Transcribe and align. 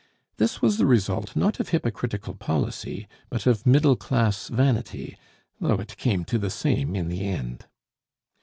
This 0.37 0.63
was 0.63 0.79
the 0.79 0.87
result 0.87 1.35
not 1.35 1.59
of 1.59 1.69
hypocritical 1.69 2.33
policy, 2.33 3.07
but 3.29 3.45
of 3.45 3.67
middle 3.67 3.95
class 3.95 4.47
vanity, 4.47 5.15
though 5.59 5.75
it 5.79 5.95
came 5.95 6.25
to 6.25 6.39
the 6.39 6.49
same 6.49 6.95
in 6.95 7.07
the 7.07 7.21
end. 7.27 7.67